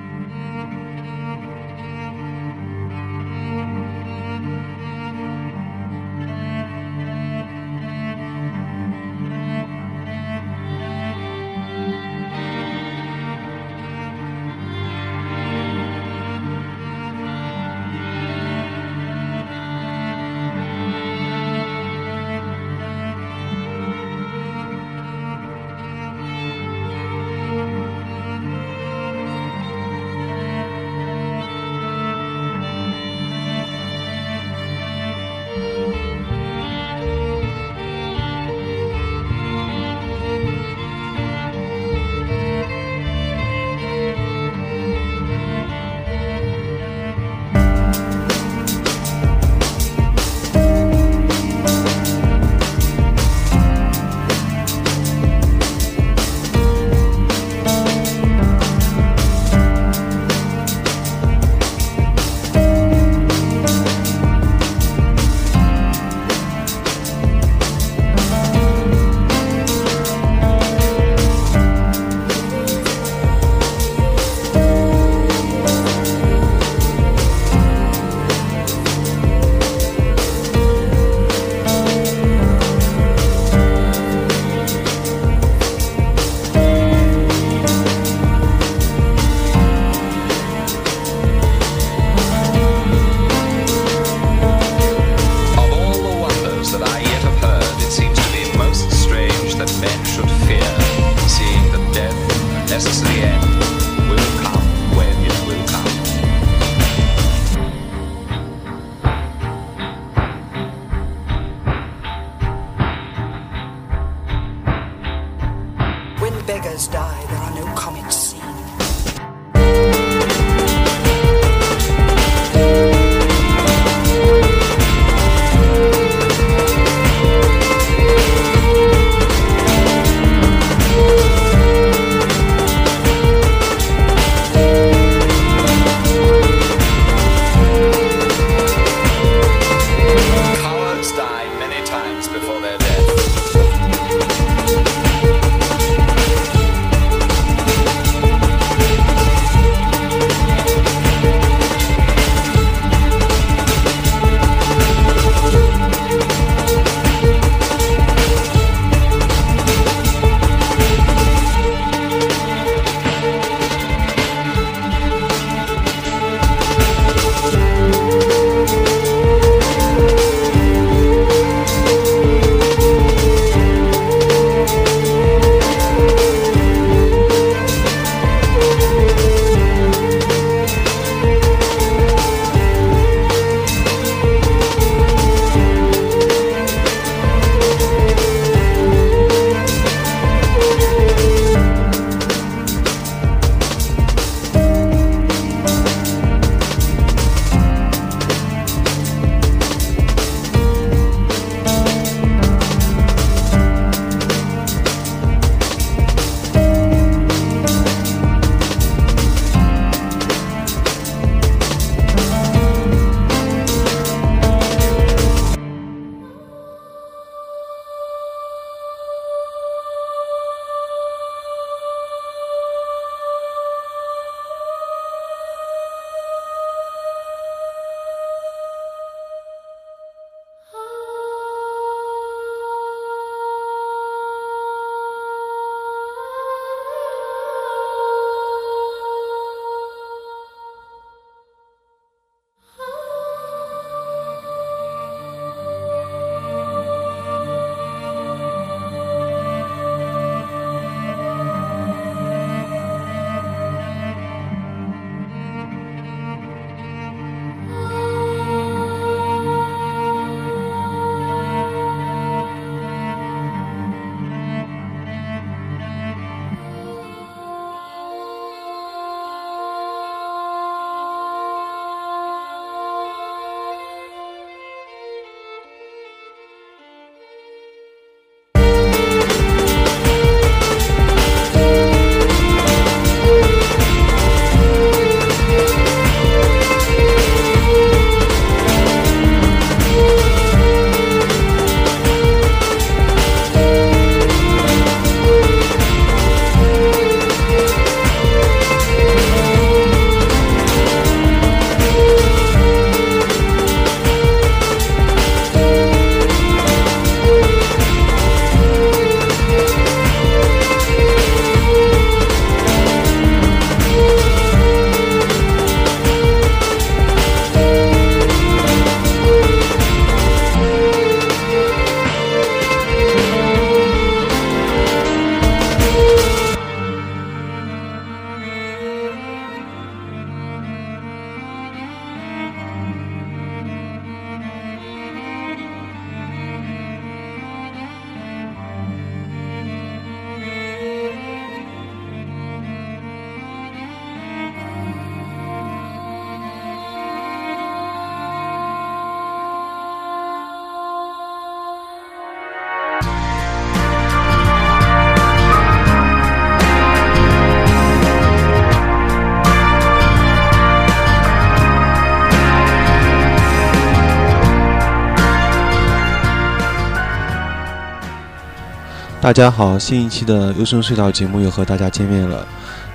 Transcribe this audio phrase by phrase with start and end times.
[369.22, 372.46] 大家好，新一期的《优生隧道》节目又和大家见面了。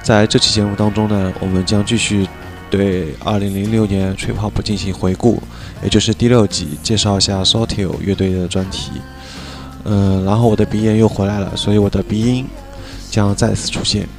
[0.02, 2.28] 在这期节目当中呢，我们将继续
[2.68, 5.40] 对2006年《Trip trip u p 进行回顾，
[5.84, 8.94] 也就是第六集，介绍一下 s o t i l 乐队的专题。
[9.84, 12.48] 嗯，然后我的鼻炎又回来了，所以我的鼻音
[13.12, 14.10] 将再次出现。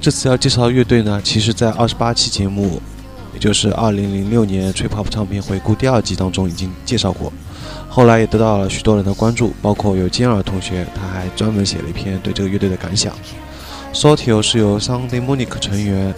[0.00, 2.80] 这次要介绍的乐队呢，其实在二十八期节目，
[3.32, 7.32] 也就是2006年《Trip trip u p 唱片回顾第二集当中已经介绍过。
[7.94, 13.12] 后来也得到了许多人的关注，包括有金耳同学，他还专门写了一篇对这个乐队的感想。
[13.92, 16.12] Sotio 是由 Sunday Munich 成员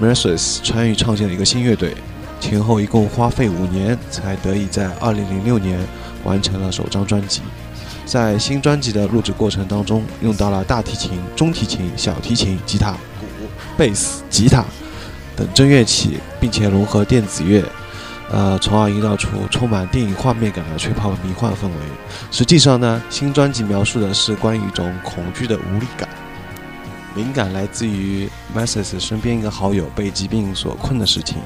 [0.00, 1.94] m e r s u s 参与创建的一个新乐队，
[2.40, 5.78] 前后一共花费五年才得以在2006年
[6.24, 7.42] 完成了首张专辑。
[8.06, 13.26] 在新专辑的录制过程当中，用到了大提琴、中提琴、小提琴、吉他、鼓、
[13.76, 14.64] 贝斯、吉他
[15.36, 17.62] 等真乐器，并且融合电子乐。
[18.32, 21.74] 呃，从而营造出充满电影画面感的吹泡迷幻氛围。
[22.30, 26.08] 实际上呢，新专辑描述的是关于一种恐惧的无力感，
[27.14, 28.26] 灵感来自于
[28.56, 31.36] Masses 身边一个好友被疾病所困的事情。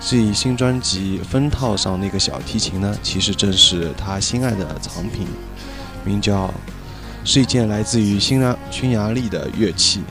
[0.00, 5.28] 至于新专辑封套上那个小提琴呢，其实正是他心爱的藏品，
[6.04, 6.52] 名叫，
[7.24, 10.02] 是一件来自于匈牙匈牙利的乐器，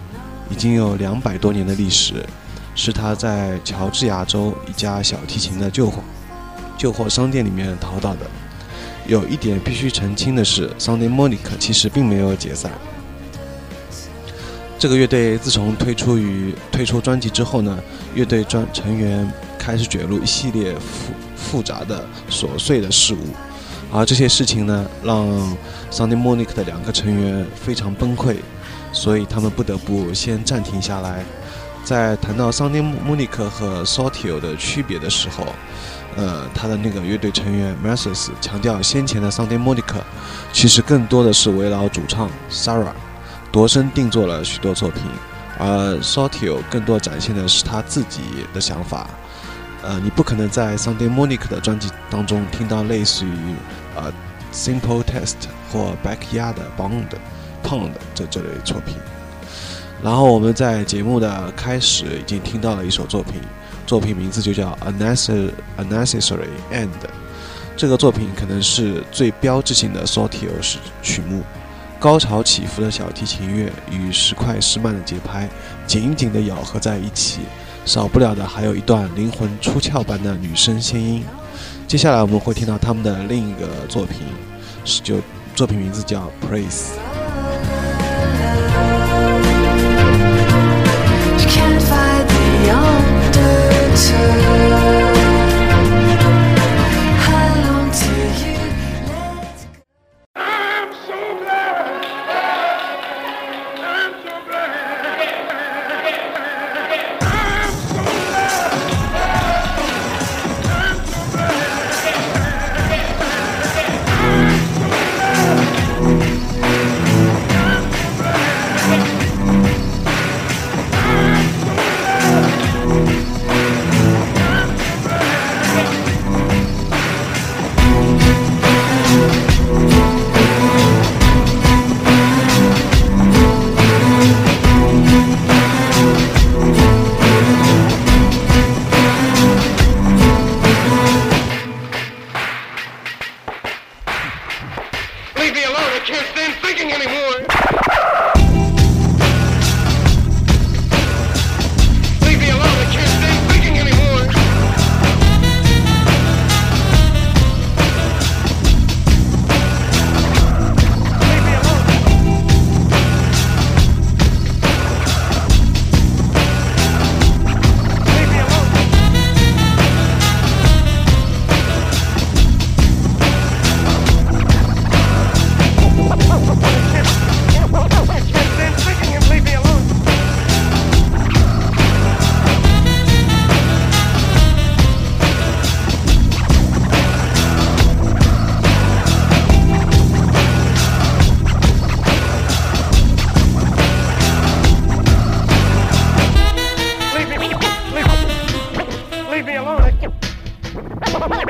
[0.50, 2.26] 已经有两百多年的历史，
[2.76, 6.00] 是他在乔治亚州一家小提琴的旧货。
[6.78, 8.20] 旧货商店里面淘到的。
[9.06, 12.72] 有一点必须澄清的是，Sunday Monica 其实并没有解散。
[14.80, 17.78] 这个乐队自从推出与推出专辑之后呢，
[18.16, 23.20] 乐队专成员开始卷入一系列复复杂的琐碎的事物，
[23.92, 25.26] 而这些事情呢，让
[25.92, 28.38] Sunday Monica 的两个成员非常崩溃，
[28.94, 31.24] 所以他们不得不先暂停下来。
[31.84, 35.46] 在谈到 sandmonic 和 sotyo 的区别的时候
[36.16, 39.94] 呃他的那个乐队成员 m e s t e s 强调先前的 sunday m o n i n g
[40.54, 42.94] 其实更多的是围绕主唱 sarah
[43.52, 45.02] 度身定做了许多作品
[45.60, 48.22] 而 sotyo 更多展现的是他自己
[48.54, 49.10] 的想法
[49.84, 53.56] 呃你不可能在 sandmonic 的专辑当中听到类似于
[53.98, 54.14] 呃
[54.54, 55.34] simple test
[55.72, 57.08] 或 backyard bond
[57.64, 58.96] 胖的这这类作品
[60.04, 63.36] 然后我们在节目的开始已经听到了一首作品，
[63.88, 64.78] 作品名字就叫
[65.80, 66.88] 《Unnecessary End》。
[67.78, 71.42] 这个作品可能是最标志性的 s 肖提 o 式曲目，
[72.02, 75.48] 高潮起伏的小提琴乐与时快时慢的节拍
[75.88, 77.40] 紧紧地咬合在一起，
[77.86, 81.24] 少不了的还有一段灵魂出窍般的女声仙音。
[81.88, 84.18] 接下来我们会听到他们的另一个作品，
[84.84, 85.22] 是就
[85.56, 86.92] 作品名字叫《Praise》。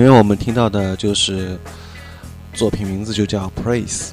[0.02, 1.58] 因为我们听到的就是
[2.54, 4.08] 作品名字就叫《Praise》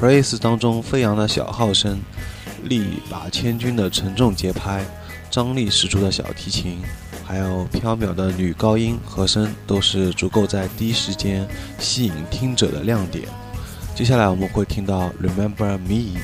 [0.00, 2.00] ，Praise 当中飞扬的小号声，
[2.64, 4.84] 力拔千钧的沉重节拍，
[5.30, 6.80] 张力十足的小提琴，
[7.24, 11.46] 还有飘渺的女高音和声，都是足够在第一时间
[11.78, 13.28] 吸引听者的亮点。
[13.94, 16.18] 接下来我们会听到《Remember Me》。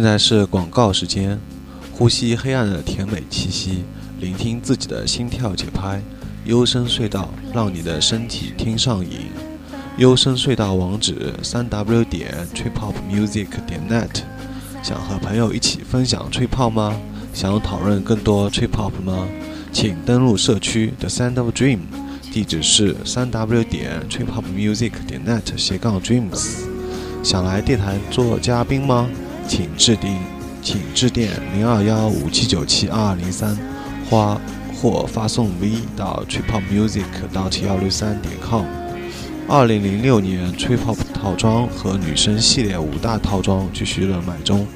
[0.00, 1.36] 现在是广告时间，
[1.92, 3.82] 呼吸黑暗的甜美气息，
[4.20, 6.00] 聆听自己的心跳节拍，
[6.44, 9.22] 幽深隧道让你的身体听上瘾。
[9.96, 14.22] 幽深隧道网址：三 w 点 t r i p o p m u s i c 点 net。
[14.84, 16.96] 想和朋友一起分享 tripop 吗？
[17.34, 19.26] 想讨论更多 tripop 吗？
[19.72, 24.40] 请登录社区 The s o u n dream，of d 地址是三 w 点 t r i p o
[24.40, 26.58] p m u s i c 点 net 斜杠 dreams。
[27.24, 29.08] 想来电台做嘉宾吗？
[29.48, 30.14] 请致电，
[30.60, 33.56] 请致电零二幺五七九七二二零三，
[34.78, 38.66] 或发送 V 到 tripopmusic 到幺六三点 com。
[39.48, 44.66] 二零零六年吹泡套装和女生系列五大套装继续热卖中，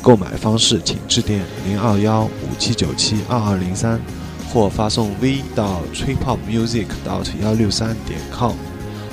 [0.00, 4.00] 购买方式请致电零二幺五七九七二二零三，
[4.48, 8.52] 或发送 V 到 tripopmusic 到幺六三点 com。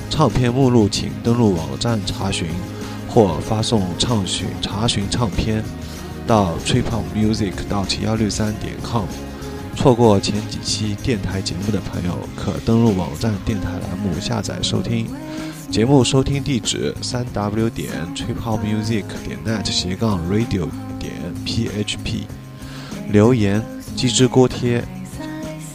[0.08, 2.48] 唱片目录请登录网站查询。
[3.12, 5.62] 或发送唱询查询唱片
[6.26, 7.56] 到 t r i p u p m u s i c
[8.04, 9.02] 幺六三点 com。
[9.76, 15.08] 错过前几期电台节目的朋友，可登录网站电台栏目下载收听。
[15.72, 19.68] 节目收听地址：三 w 点 t r i p u p m u s i c 点 net
[19.72, 20.68] 斜杠 radio
[21.00, 21.12] 点
[21.44, 22.24] php。
[23.10, 23.60] 留言：
[23.96, 24.84] 鸡汁锅贴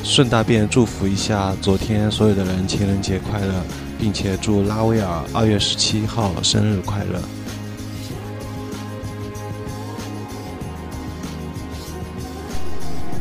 [0.02, 3.62] 顺大便祝福一下昨天所有的人，情人节快乐。
[4.00, 7.20] 并且祝拉威尔二月十七号生日快乐。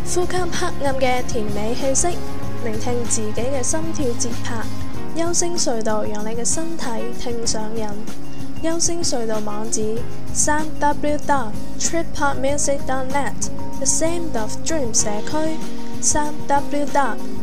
[0.05, 2.07] 呼吸黑暗嘅甜美气息，
[2.63, 4.55] 聆听自己嘅心跳节拍。
[5.15, 6.85] 优声隧道让你嘅身体
[7.21, 7.85] 听上瘾。
[8.61, 9.97] 优声隧道网址：
[10.33, 13.33] 三 w dot t r i p a r m u s i c dot net。
[13.77, 15.57] The Sound of Dream 社区：
[16.01, 17.17] 三 w dot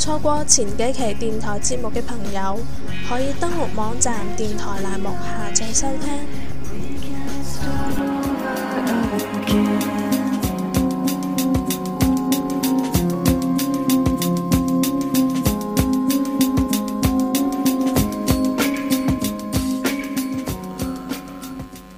[0.00, 2.58] 错过前几期电台节目嘅朋友，
[3.06, 6.14] 可以登录网站电台栏目下载收听。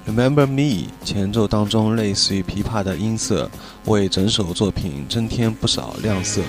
[0.05, 3.49] Remember me，前奏当中类似于琵琶的音色，
[3.85, 6.41] 为整首作品增添不少亮色。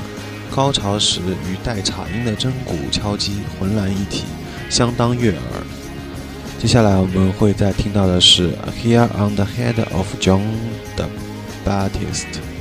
[0.55, 4.23] 高潮时与带颤音的真鼓敲击浑然一体，
[4.71, 5.41] 相当悦耳。
[6.61, 10.43] 接下来我们会再听到的是 Here on the head of John
[10.95, 11.09] the
[11.67, 12.54] Baptist。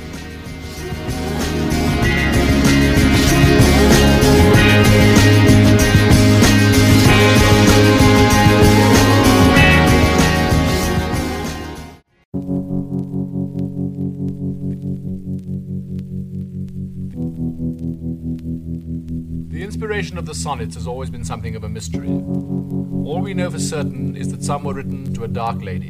[20.18, 22.08] of the sonnets has always been something of a mystery.
[22.08, 25.88] All we know for certain is that some were written to a dark lady.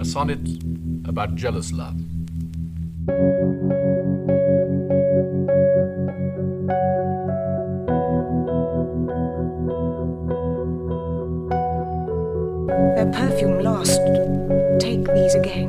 [0.00, 0.38] A sonnet
[1.06, 1.96] about jealous love.
[12.96, 14.00] Their perfume lost,
[14.80, 15.68] take these again.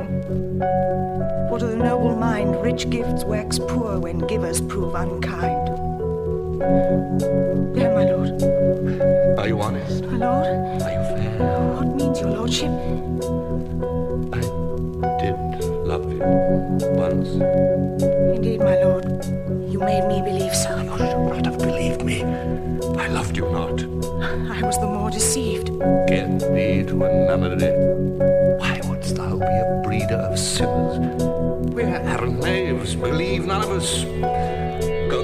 [1.50, 5.69] What of the noble mind, rich gifts wax poor when givers prove unkind.
[6.60, 8.42] There, my lord.
[9.38, 10.04] Are you honest?
[10.04, 10.82] My lord.
[10.82, 11.58] Are you fair?
[11.76, 12.68] What means your lordship?
[14.30, 14.40] I
[15.18, 15.40] did
[15.88, 16.20] love you
[16.92, 17.28] once.
[18.36, 19.04] Indeed, my lord.
[19.72, 20.76] You made me believe so.
[20.76, 22.24] You should not have believed me.
[23.00, 23.80] I loved you not.
[24.54, 25.68] I was the more deceived.
[26.08, 27.72] Get thee to a nunnery.
[28.58, 31.16] Why wouldst thou be a breeder of sinners?
[31.72, 34.69] We're knaves, believe none of us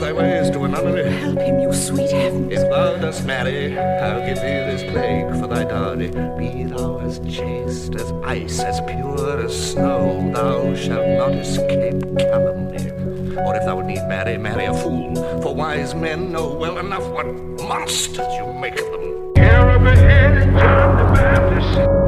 [0.06, 1.10] thy ways to a nunnery.
[1.10, 2.50] Help him, you sweet heaven.
[2.52, 6.08] If thou dost marry, I'll give thee this plague for thy dowry.
[6.38, 12.90] Be thou as chaste as ice, as pure as snow, thou shalt not escape calumny.
[13.38, 17.26] Or if thou need marry, marry a fool, for wise men know well enough what
[17.68, 19.32] monsters you make of them.
[19.34, 22.05] Here over John the Baptist.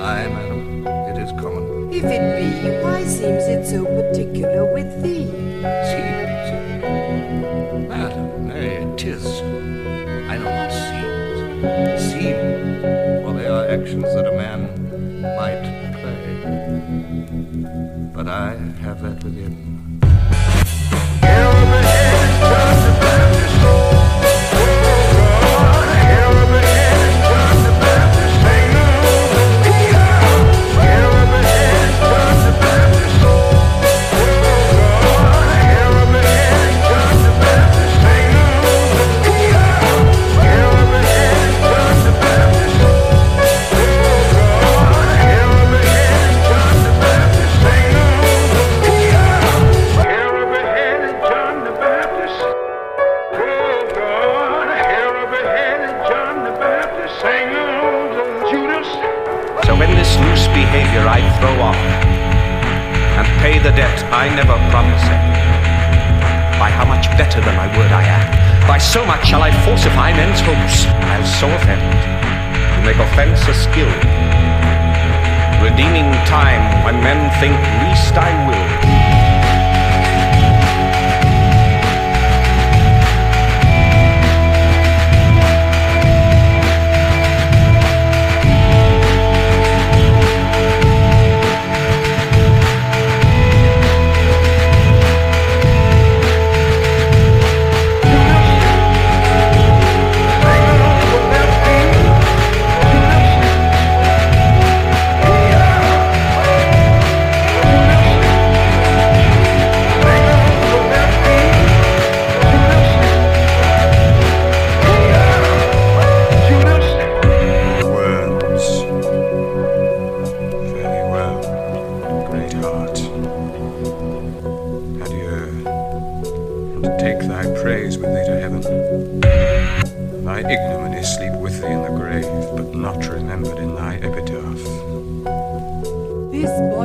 [0.01, 1.63] I, madam, it is common.
[1.93, 5.25] If it be, why seems it so particular with thee?
[5.89, 6.31] Seems?
[7.89, 9.25] Madam, nay, it is.
[10.29, 11.39] I know not seems.
[12.11, 12.37] Seem,
[13.21, 14.59] for they are actions that a man
[15.35, 15.65] might
[18.11, 18.11] play.
[18.13, 18.33] But I
[18.81, 19.82] have that within
[64.23, 65.23] I never promise it.
[66.57, 70.13] By how much better than my word I am, by so much shall I falsify
[70.13, 71.83] men's hopes, I I'll so offend.
[72.71, 73.91] To make offense a skill,
[75.59, 79.12] redeeming time when men think least I will.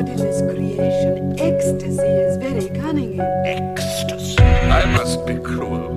[0.02, 1.34] bodiless creation.
[1.40, 3.18] Ecstasy is very cunning.
[3.44, 4.36] Ecstasy.
[4.38, 5.88] I must be cruel,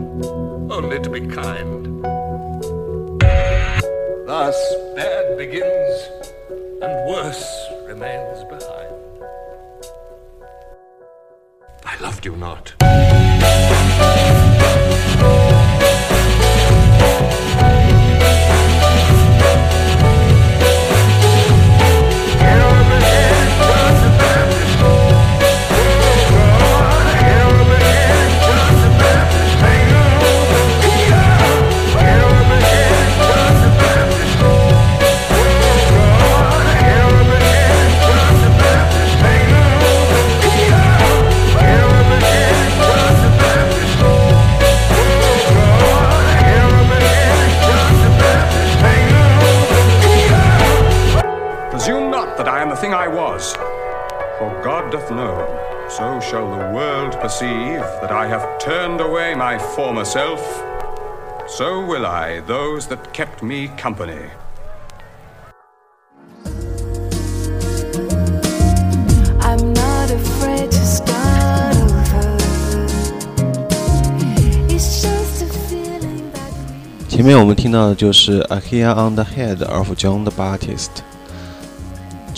[0.74, 2.04] only to be kind.
[4.28, 4.58] Thus,
[4.96, 5.94] bad begins,
[6.82, 7.48] and worse
[7.88, 8.98] remains behind.
[11.86, 12.74] I loved you not.
[54.91, 55.47] doth know,
[55.89, 60.41] so shall the world perceive that I have turned away my former self.
[61.49, 64.29] So will I those that kept me company.
[69.41, 72.37] I'm not afraid to start over.
[74.69, 76.51] It's just a feeling that
[76.99, 81.10] we 前面我们听到的就是 A Here on the Head of John the Baptist。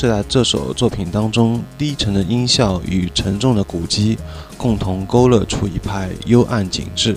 [0.10, 4.18] 在这首作品当中，低沉的音效与沉重的鼓机
[4.58, 7.16] 共同勾勒出一派幽暗景致。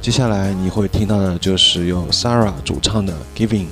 [0.00, 3.66] 接下来你会听到的就是由 Sarah 主唱的 Giving。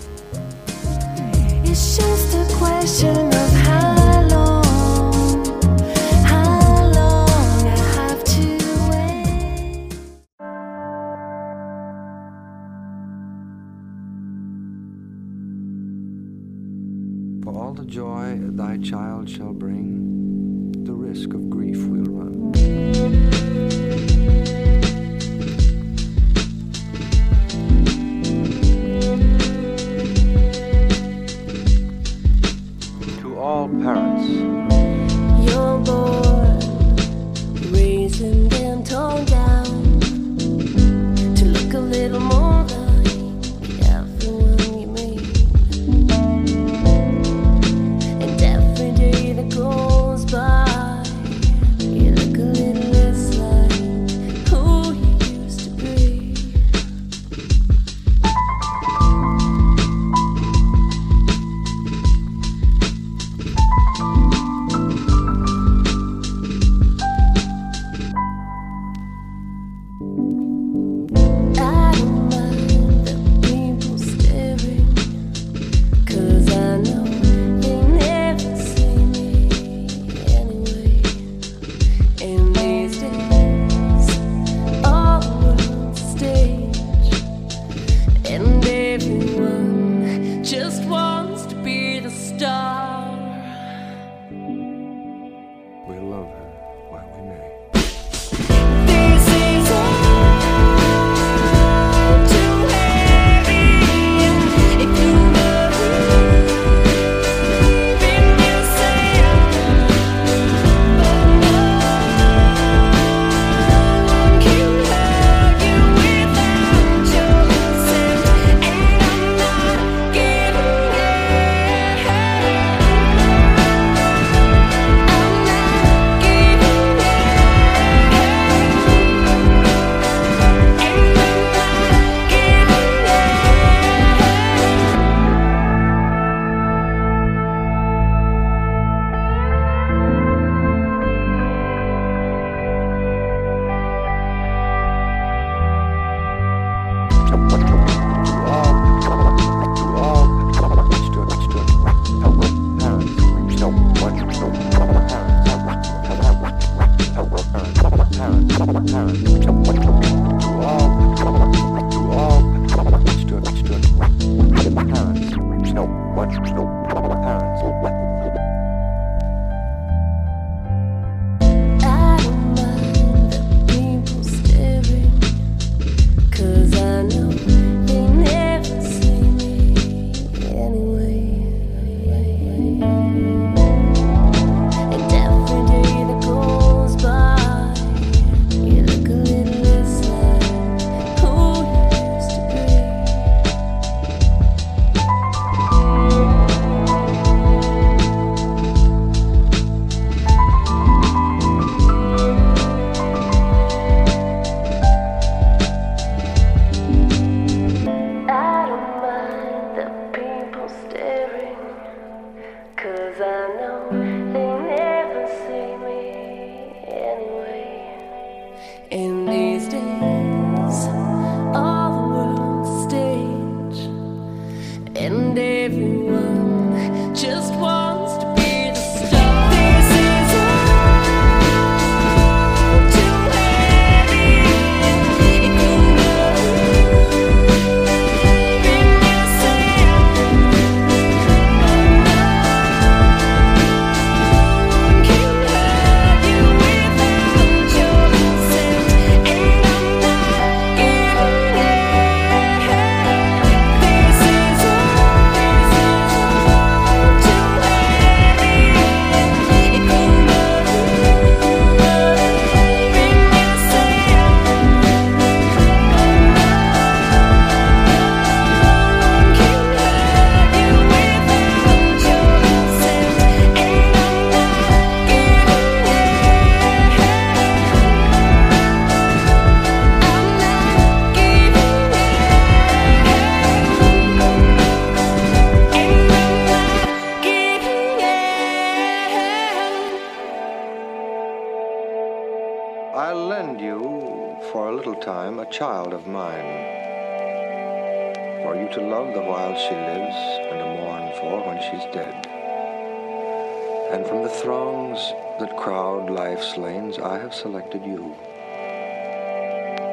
[305.69, 308.01] proud life's lanes, I have selected you.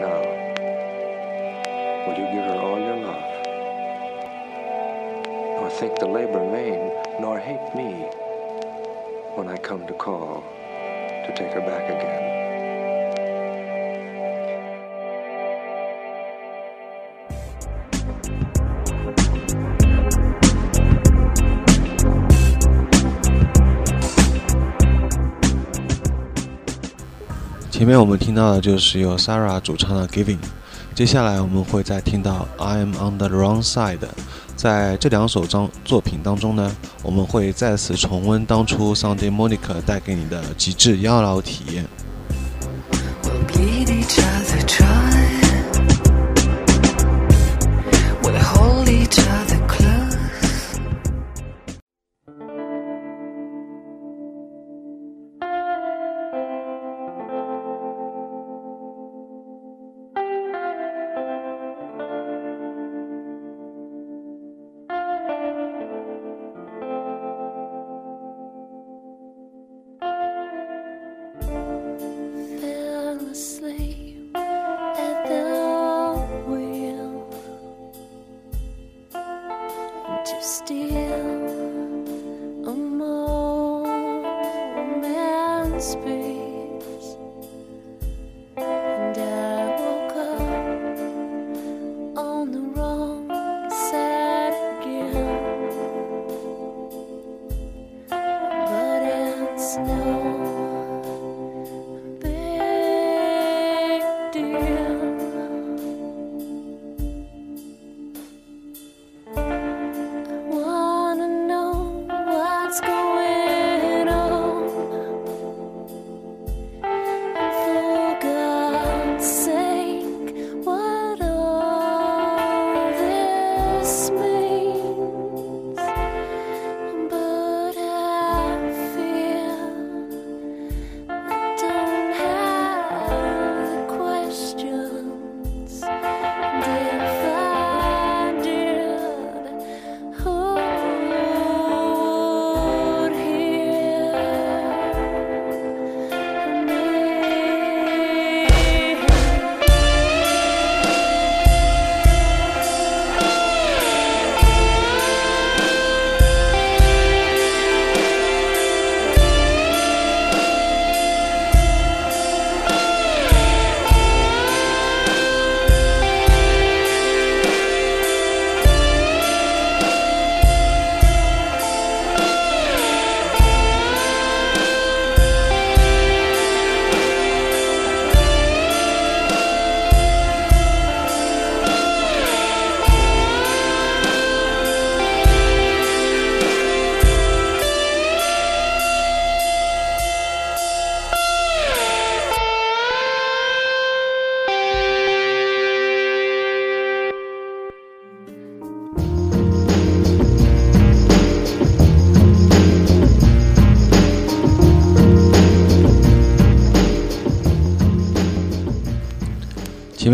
[0.05, 0.21] Now,
[2.07, 3.31] will you give her all your love?
[5.61, 6.79] Nor think the labor vain,
[7.19, 7.91] nor hate me
[9.37, 10.45] when I come to call
[11.27, 12.44] to take her back again.
[27.77, 30.37] 前面我们听到的就是由 Sarah 主唱的《Giving》，
[30.95, 33.97] 接下来我们会再听到《I'm on the Wrong Side》。
[34.55, 36.73] 在这两首张作品当中呢，
[37.03, 42.04] 我们会再次重温当初 Sunday Monica 带给你的极致妖娆体验。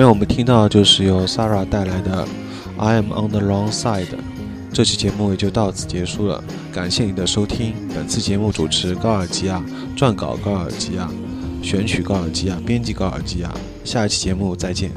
[0.02, 2.26] 那我们听到就是由 Sara 带来的
[2.82, 4.06] 《I Am On The Wrong Side》，
[4.74, 6.44] 这期节目也就到此结束了。
[6.74, 9.64] 感谢您的收听，本次节目主持高尔基亚，
[9.96, 11.08] 撰稿高尔基亚，
[11.62, 13.54] 选曲高尔基亚，编辑高尔基亚。
[13.84, 14.92] 下一期节目再见。